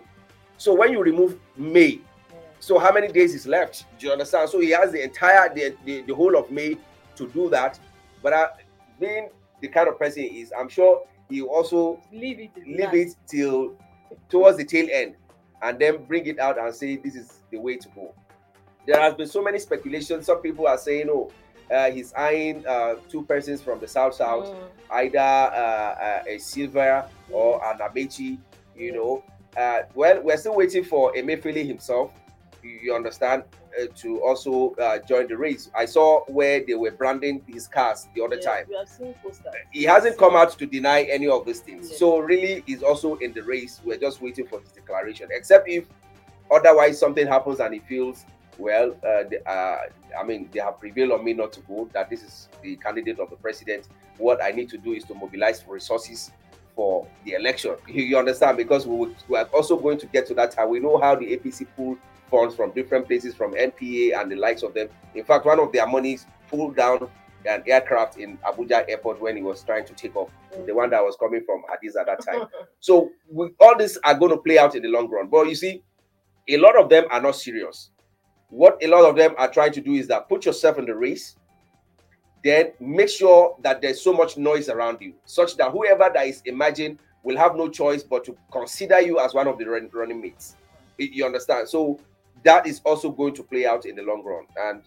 [0.57, 1.99] So when you remove May,
[2.31, 2.35] Mm.
[2.59, 3.85] so how many days is left?
[3.99, 4.49] Do you understand?
[4.49, 6.77] So he has the entire the, the, the whole of May
[7.15, 7.79] to do that.
[8.23, 8.47] But uh,
[8.99, 9.29] being
[9.61, 12.51] the kind of person he is, I'm sure he also Leave it.
[12.67, 12.93] leave last.
[12.95, 13.75] it till
[14.29, 15.15] towards the tail end
[15.61, 18.13] and then bring it out and say this is the way to go.
[18.87, 20.25] There has been so many speculations.
[20.25, 21.31] Some people are saying, oh,
[21.73, 24.69] uh, he's eyeing uh, two persons from the south south, Mm.
[24.91, 28.37] either uh, uh, a Sylva or an Amaechi,
[28.75, 29.23] you know.
[29.55, 32.11] Uh, well, we're still waiting for Emefiele himself,
[32.63, 33.43] you, understand,
[33.79, 35.69] uh, to also uh, join the race.
[35.75, 38.65] I saw where they were branding his cars the other Yes, time.
[38.69, 39.53] We have seen posters.
[39.71, 41.89] He hasn't come out to deny any of these things.
[41.89, 41.99] Yes.
[41.99, 43.81] So really, he's also in the race.
[43.83, 45.29] We're just waiting for his declaration.
[45.31, 45.85] Except if
[46.51, 48.25] otherwise something happens and he feels
[48.57, 49.79] well, uh, the, uh,
[50.19, 51.89] I mean, they have prevailed on me not to go.
[51.93, 53.87] That this is the candidate of the president.
[54.17, 56.31] What I need to do is to mobilize resources
[56.75, 57.75] for the election.
[57.87, 58.57] You, you understand?
[58.57, 60.69] Because we, would, we are also going to get to that time.
[60.69, 61.97] We know how the APC pulled
[62.31, 64.87] funds from different places, from NPA and the likes of them.
[65.13, 67.07] In fact, one of their monies pulled down
[67.45, 70.29] an aircraft in Abuja airport when he was trying to take off
[70.65, 72.47] the one that was coming from Addis at that time.
[72.79, 75.27] So we, all this are going to play out in the long run.
[75.27, 75.83] But you see,
[76.49, 77.91] a lot of them are not serious.
[78.49, 80.95] What a lot of them are trying to do is that put yourself in the
[80.95, 81.35] race,
[82.43, 86.41] then make sure that there's so much noise around you, such that whoever that is
[86.45, 90.55] emerging will have no choice but to consider you as one of the running mates.
[90.97, 91.69] You- You understand?
[91.69, 91.99] So
[92.43, 94.83] that is also going to play out in the long run, and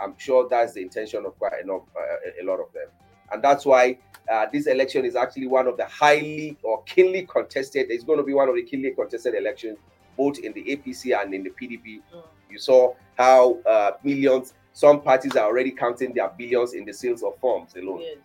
[0.00, 2.88] I'm sure that's the intention of quite enough uh, a lot of them,
[3.32, 3.98] and that's why
[4.30, 7.86] uh, this election is actually one of the highly or keenly contested.
[7.90, 9.78] It's going to be one of the keenly contested elections,
[10.16, 12.02] both in the APC and in the PDP.
[12.14, 12.22] Mm.
[12.50, 14.54] You saw how uh, millions.
[14.74, 18.00] Some parties are already counting their billions in the sales of forms alone.
[18.00, 18.16] Yes.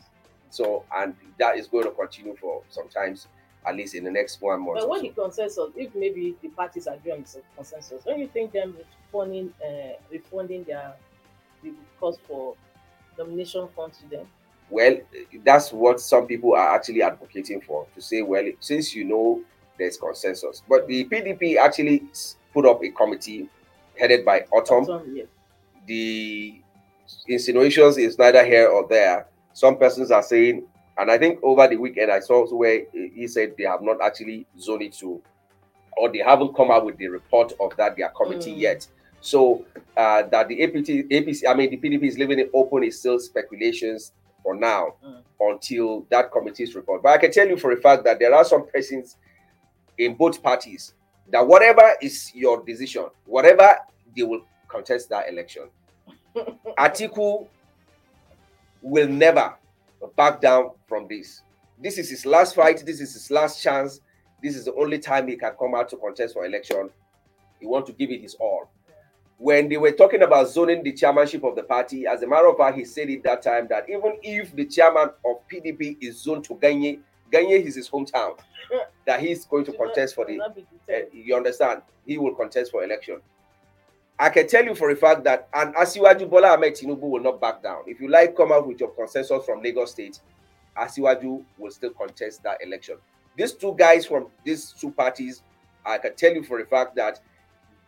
[0.49, 3.27] So, and that is going to continue for sometimes,
[3.67, 4.79] at least in the next one month.
[4.79, 5.07] But when so.
[5.07, 8.75] the consensus, if maybe the parties agree on the consensus, don't you think them
[9.11, 10.93] refunding, uh, refunding their
[11.63, 12.55] the cost for
[13.17, 14.27] nomination funds to them?
[14.69, 14.97] Well,
[15.43, 19.41] that's what some people are actually advocating for to say, well, since you know
[19.77, 22.03] there's consensus, but the PDP actually
[22.53, 23.49] put up a committee
[23.97, 25.03] headed by Ortom.
[25.13, 25.27] Yes.
[25.85, 26.61] The
[27.27, 29.27] insinuations is neither here or there.
[29.53, 30.63] Some persons are saying,
[30.97, 34.45] and I think over the weekend I saw where he said they have not actually
[34.59, 35.21] zoned it to,
[35.97, 38.59] or they haven't come out with the report of that their committee Mm.
[38.59, 38.87] yet.
[39.19, 42.99] So uh, that the APT, APC, I mean the PDP is leaving it open is
[42.99, 44.11] still speculations
[44.43, 45.21] for now Mm.
[45.39, 47.03] until that committee's report.
[47.03, 49.17] But I can tell you for a fact that there are some persons
[49.97, 50.93] in both parties
[51.31, 53.77] that whatever is your decision, whatever
[54.15, 55.63] they will contest that election.
[56.77, 57.47] Atiku
[58.81, 59.55] will never
[60.15, 61.41] back down from this.
[61.81, 62.83] This is his last fight.
[62.85, 64.01] This is his last chance.
[64.41, 66.89] This is the only time he can come out to contest for election.
[67.59, 68.69] He wants to give it his all.
[69.39, 72.57] When they were talking about zoning the chairmanship of the party, as a matter of
[72.57, 76.43] fact, he said it that time that even if the chairman of PDP is zoned
[76.45, 76.99] to Ganye,
[77.31, 78.39] Ganye is his hometown,
[79.05, 81.81] that he's going to contest for the uh, you understand?
[82.05, 83.21] He will contest for election.
[84.19, 87.39] I can tell you for a fact that an Asiwaju Bola Ahmed Tinubu will not
[87.39, 87.83] back down.
[87.85, 90.19] If you like, come out with your consensus from Lagos State.
[90.75, 92.97] Asiwaju will still contest that election.
[93.35, 95.43] These two guys from these two parties,
[95.85, 97.19] I can tell you for a fact that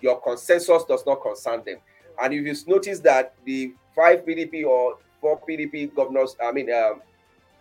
[0.01, 1.77] your consensus does not concern them.
[2.21, 7.01] And if you notice that the five PDP or four PDP governors, I mean, um,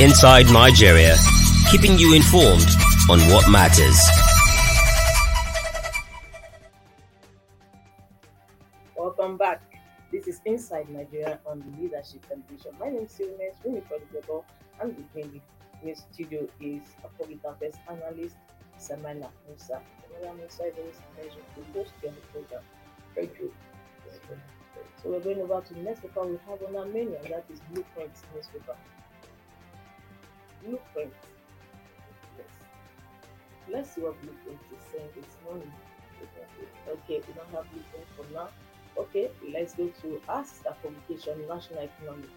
[0.00, 1.14] Inside Nigeria,
[1.70, 2.66] keeping you informed
[3.10, 4.00] on what matters.
[8.96, 9.71] Welcome back.
[10.12, 12.72] This is Inside Nigeria on the Leadership Television.
[12.78, 14.02] My name is Sylvester Winifred
[14.82, 15.40] and with me
[15.80, 18.36] in the studio is Afrobita Best Analyst
[18.76, 19.80] Samana Musa.
[20.04, 22.62] Samana Musa is always a pleasure to host you on the program.
[23.14, 23.54] Thank you.
[25.02, 27.46] So we're going over to the next paper we have on our menu, and that
[27.50, 28.76] is Blueprint newspaper.
[30.62, 31.14] Blueprint.
[32.36, 32.52] Yes.
[33.70, 35.72] Let's see what Blueprint is saying this morning.
[36.86, 38.50] Okay, we don't have Blueprint for now.
[38.96, 42.28] Okay, let's go to our sister publication, National Economy.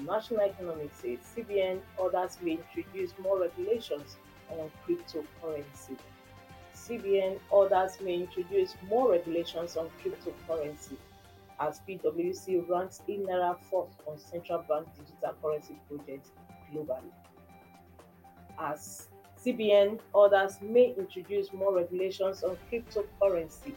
[0.00, 4.16] National Economy says CBN orders may introduce more regulations
[4.50, 5.96] on cryptocurrency.
[6.74, 10.96] CBN orders may introduce more regulations on cryptocurrency
[11.60, 16.30] as PwC ranks eNaira fourth on central bank digital currency projects
[16.72, 17.12] globally.
[18.58, 19.08] As
[19.44, 23.74] CBN orders may introduce more regulations on cryptocurrency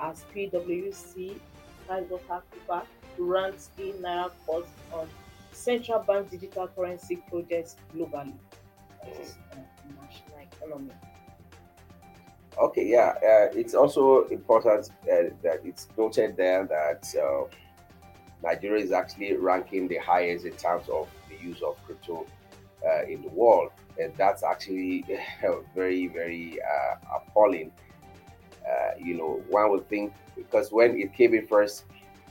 [0.00, 1.38] as PwC
[1.86, 2.86] Price Africa
[3.18, 5.08] ranks eNaira fourth on
[5.52, 8.34] central bank digital currency projects globally.
[9.02, 9.08] Uh.
[12.60, 17.44] Okay, yeah, uh, it's also important uh, that it's noted there that uh,
[18.42, 22.26] Nigeria is actually ranking the highest in terms of the use of crypto
[22.84, 25.04] uh, in the world, and that's actually
[25.74, 27.70] very, very uh, appalling.
[28.68, 31.84] Uh, you know, one would think because when it came in first,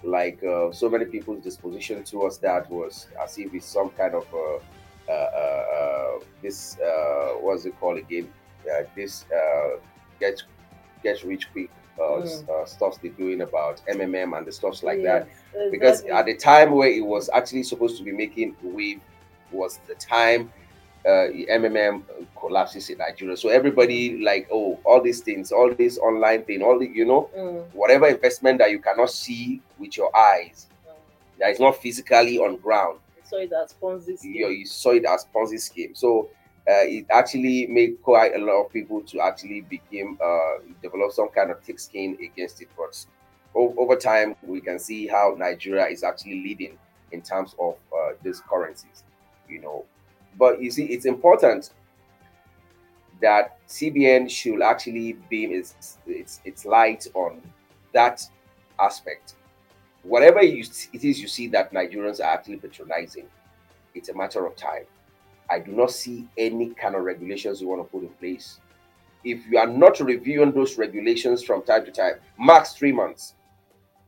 [0.04, 0.40] like
[0.72, 4.26] so many people's disposition towards that was as if it's some kind of
[6.42, 6.78] this
[7.42, 8.32] what's it called again?
[8.96, 9.26] this
[10.20, 10.44] get
[11.04, 11.70] get rich quick
[12.00, 12.50] uh, mm.
[12.50, 15.22] uh, stuff they're doing about MMM and the stuffs like yes, that.
[15.54, 15.72] Exactly.
[15.72, 19.02] Because at the time where it was actually supposed to be making wave
[19.52, 20.52] was the time
[21.08, 22.04] uh, MMM
[22.40, 23.38] collapses in Nigeria.
[23.38, 27.30] So everybody like, oh, all these things, all this online thing, all the, you know,
[27.36, 27.66] mm.
[27.74, 30.94] whatever investment that you cannot see with your eyes, mm.
[31.40, 33.00] that is not physically on ground.
[33.16, 34.34] You saw it as Ponzi scheme.
[34.34, 35.96] You, you saw it as Ponzi scheme.
[35.96, 36.30] So
[36.68, 41.30] uh, it actually made quite a lot of people to actually begin uh, develop some
[41.30, 42.68] kind of thick skin against it.
[42.76, 43.06] But
[43.56, 46.78] over time, we can see how Nigeria is actually leading
[47.14, 49.04] in terms of uh, these currencies,
[49.48, 49.86] you know.
[50.38, 51.72] But you see, it's important
[53.22, 57.42] that CBN should actually beam its its, its light on
[57.94, 58.24] that
[58.80, 59.36] aspect.
[60.04, 63.26] Whatever you, it is you see that Nigerians are actually patronizing,
[63.96, 64.86] it's a matter of time
[65.50, 68.60] I do not see any kind of regulations you want to put in place.
[69.24, 73.34] If you are not reviewing those regulations from time to time, max three months,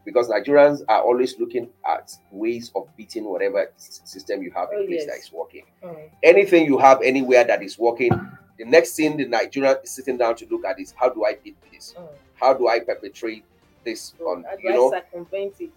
[0.05, 4.85] because Nigerians are always looking at ways of beating whatever system you have in oh,
[4.85, 5.07] place yes.
[5.07, 5.65] that is working.
[5.83, 6.09] Mm.
[6.23, 8.11] Anything you have anywhere that is working,
[8.57, 11.35] the next thing the Nigerian is sitting down to look at is how do I
[11.43, 11.95] beat this?
[11.97, 12.07] Mm.
[12.35, 13.43] How do I perpetrate
[13.83, 15.01] this on you know?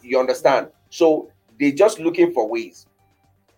[0.02, 0.66] You understand?
[0.66, 0.72] Mm.
[0.90, 2.86] So they're just looking for ways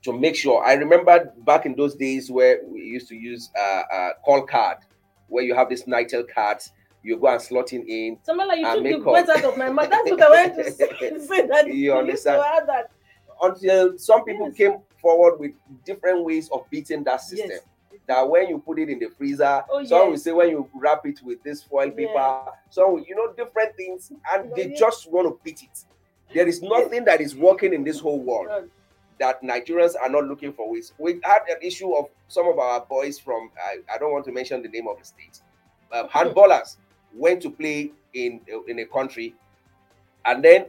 [0.02, 0.64] to make sure.
[0.64, 4.42] I remember back in those days where we used to use a uh, uh, call
[4.42, 4.78] card,
[5.28, 6.72] where you have this NITEL cards.
[7.04, 8.18] You go and slot in in.
[8.22, 9.90] Something you took the words out of my mouth.
[9.90, 10.72] That's what I wanted to
[11.20, 11.46] say.
[11.46, 12.42] that you understand?
[12.66, 12.90] That.
[13.42, 14.56] Until some people yes.
[14.56, 15.52] came forward with
[15.84, 17.50] different ways of beating that system.
[17.50, 17.60] Yes
[18.06, 20.10] that when you put it in the freezer, oh, some yes.
[20.10, 22.44] will say when you wrap it with this foil paper, yeah.
[22.68, 24.78] so you know different things, and they yes.
[24.78, 25.84] just want to beat it.
[26.34, 28.68] There is nothing that is working in this whole world
[29.20, 30.92] that Nigerians are not looking for ways.
[30.98, 34.32] We had an issue of some of our boys from, I, I don't want to
[34.32, 35.40] mention the name of the state,
[35.92, 36.76] uh, handballers
[37.14, 39.34] went to play in, in a country,
[40.24, 40.66] and then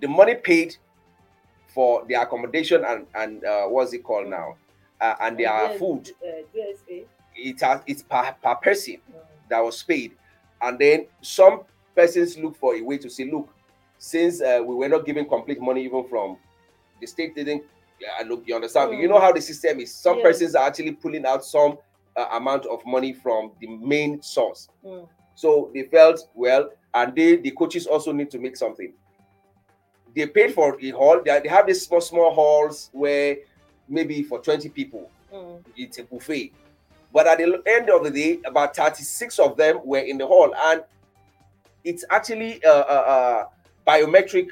[0.00, 0.76] the money paid
[1.68, 4.56] for their accommodation and, and uh, what's it called now?
[5.00, 6.10] Uh, and their food.
[6.22, 6.42] Uh,
[7.34, 9.16] it has, it's per, per person mm.
[9.48, 10.12] that was paid.
[10.60, 11.62] And then some
[11.96, 13.48] persons look for a way to say, look,
[13.98, 16.36] since uh, we were not giving complete money even from
[17.00, 17.64] the state didn't
[18.02, 19.00] yeah, look, you understand mm.
[19.00, 19.94] You know how the system is.
[19.94, 20.24] Some yeah.
[20.24, 21.78] persons are actually pulling out some
[22.16, 24.68] uh, amount of money from the main source.
[24.84, 25.08] Mm.
[25.34, 28.92] So they felt well, and they the coaches also need to make something.
[30.14, 31.22] They paid for a hall.
[31.24, 33.36] They, they have these small small halls where
[33.88, 35.62] maybe for 20 people mm.
[35.76, 36.52] it's a buffet.
[37.12, 40.54] But at the end of the day, about 36 of them were in the hall,
[40.64, 40.82] and
[41.84, 43.44] it's actually a
[43.86, 44.48] biometric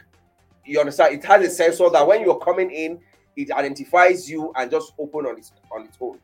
[0.67, 1.15] You understand?
[1.15, 3.01] It has a sensor that when you're coming in,
[3.37, 6.19] it identifies you and just open on its on its own.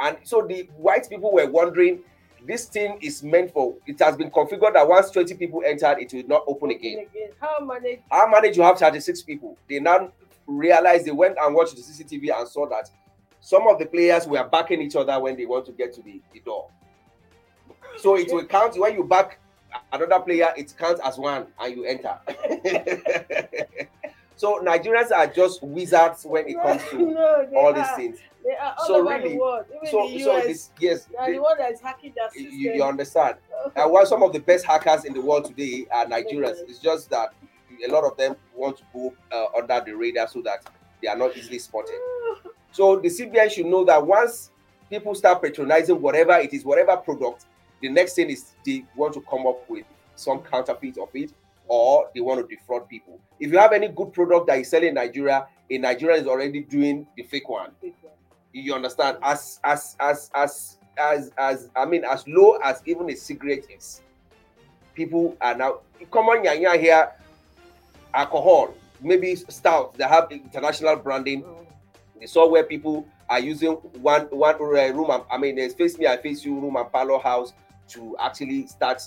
[0.00, 2.00] And so the white people were wondering,
[2.46, 3.74] this thing is meant for.
[3.86, 7.06] It has been configured that once 20 people entered, it will not open again.
[7.10, 7.30] again.
[7.40, 8.00] How manage?
[8.10, 9.56] How managed you have 36 people?
[9.68, 10.12] They now
[10.46, 12.90] realized they went and watched the CCTV and saw that
[13.40, 16.20] some of the players were backing each other when they want to get to the,
[16.32, 16.68] the door.
[17.98, 19.38] So it will count when you back
[19.92, 22.18] another player, it counts as one and you enter.
[24.38, 27.72] so Nigerians are just wizards when it comes to no, all are.
[27.74, 28.18] these things.
[28.44, 29.64] They are all So over really- the world.
[29.76, 30.46] Even So, the so US.
[30.46, 32.58] this, yes, they the one that is hacking you, system.
[32.76, 33.36] you understand.
[33.76, 36.56] And why some of the best hackers in the world today are Nigerians.
[36.68, 37.34] It's just that
[37.86, 40.64] a lot of them want to go uh, under the radar so that
[41.02, 41.94] they are not easily spotted.
[42.70, 44.50] So the CBN should know that once
[44.90, 47.46] people start patronizing whatever it is, whatever product,
[47.80, 49.84] the next thing is they want to come up with
[50.16, 51.32] some counterfeit of it
[51.68, 53.20] or they want to defraud people.
[53.38, 56.60] If you have any good product that is selling in Nigeria, a Nigerian is already
[56.60, 57.70] doing the fake one.
[58.52, 59.18] You understand?
[59.22, 64.00] As as as as as as I mean, as low as even a cigarette is,
[64.94, 67.12] people are now come common yanya here,
[68.14, 69.96] alcohol, maybe stout.
[69.96, 71.42] They have international branding.
[71.42, 71.66] Mm.
[72.20, 75.22] They saw where people are using one one uh, room.
[75.30, 77.52] I mean, there's face me, I face you room and parlor house
[77.88, 79.02] to actually start,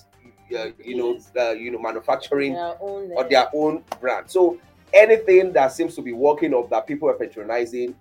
[0.53, 4.29] uh, you know, uh, you know, manufacturing Their own, or their own brand.
[4.29, 4.59] So
[4.93, 7.95] anything that seems to be working or that people are patronizing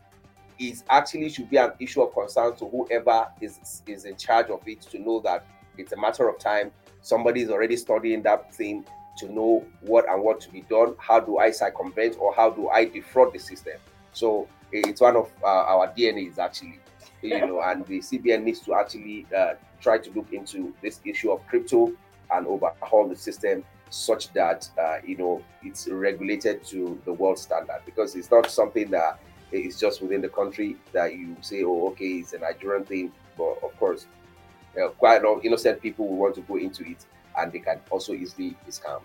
[0.59, 4.61] is actually should be an issue of concern to whoever is is in charge of
[4.66, 5.46] it to know that
[5.78, 6.70] it's a matter of time.
[7.01, 8.84] Somebody is already studying that thing
[9.18, 10.94] to know what and what to be done.
[10.98, 13.74] How do I circumvent or how do I defraud the system?
[14.12, 16.80] So it's one of uh, our DNAs actually,
[17.22, 21.30] you know, and the CBN needs to actually uh, try to look into this issue
[21.30, 21.92] of crypto
[22.33, 27.81] and overhaul the system such that uh, you know it's regulated to the world standard.
[27.85, 29.20] Because it's not something that
[29.53, 33.12] is just within the country that you say oh okay it's a nigerian thing.
[33.37, 34.07] But of course
[34.81, 37.05] uh, quite a lot of innocent people will want to go into it
[37.39, 39.01] and they can also easily be scammed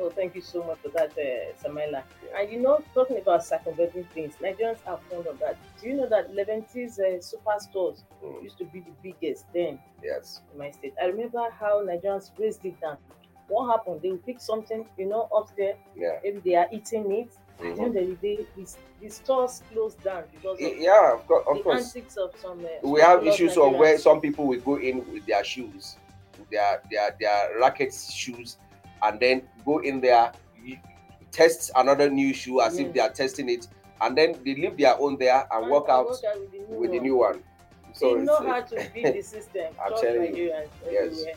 [0.00, 2.02] Oh, thank you so much for that, uh, Samela.
[2.36, 5.56] And you know, talking about circumventing things, Nigerians are fond of that.
[5.80, 10.40] Do you know that Leventis uh, superstores Mm, used to be the biggest then yes
[10.52, 10.94] in my state?
[11.00, 12.96] I remember how Nigerians razed it down.
[13.48, 14.00] What happened?
[14.02, 15.74] They would pick something, you know, up there.
[15.96, 17.32] yeah Maybe they are eating it.
[17.60, 18.66] At the end of the day, the,
[19.00, 21.84] the stores closed down because of yeah of course, of the course.
[21.94, 22.64] antics of some.
[22.64, 25.96] Uh, we have issues of where some people will go in with their shoes,
[26.50, 28.56] their their their racket shoes,
[29.04, 30.32] and then go in there,
[31.30, 33.66] test another new shoe as if they are testing it,
[34.00, 36.98] and then they leave their own there and walk out with the new with the
[36.98, 37.02] one.
[37.06, 37.42] new one.
[37.92, 39.74] So they know how to beat the system.
[39.84, 40.52] I'm telling you.
[40.90, 41.12] Yes.
[41.12, 41.34] everywhere.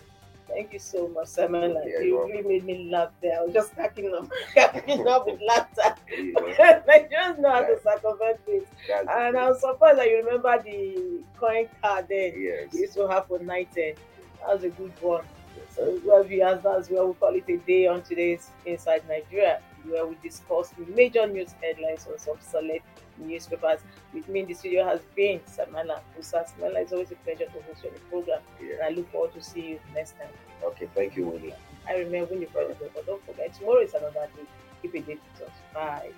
[0.47, 1.83] Thank you so much, Samela.
[1.85, 3.37] Yeah, you really made me laugh there.
[3.37, 5.93] I was just cracking up, cracking up with laughter.
[6.17, 6.41] you know,
[6.87, 8.63] Nigerians know how to circumvent this.
[8.87, 12.33] that's- And I was surprised that you remember the coin card then.
[12.37, 12.71] yes.
[12.73, 13.67] We used to have for night.
[13.77, 13.91] eh.
[14.39, 15.25] That was a good one.
[15.69, 20.05] So, well, viewers, that's where we call it a day on today's Inside Nigeria, where
[20.05, 22.85] we discuss major news headlines on some select
[23.17, 23.79] newspapers.
[24.13, 26.45] With me in the studio has been Samala Musa.
[26.45, 29.33] Samala, it's always a pleasure to host you on the program, and I look forward
[29.33, 30.29] to see you next time.
[30.63, 30.87] Okay.
[30.95, 31.53] Thank you, Willie.
[31.87, 34.43] I remember when you brought it up, but don't forget, tomorrow is another day.
[34.81, 35.55] Keep it date with us.
[35.73, 36.11] Bye.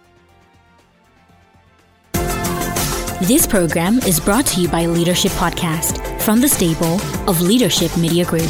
[3.21, 8.23] This program is brought to you by Leadership Podcast from the stable of Leadership Media
[8.23, 8.49] Group.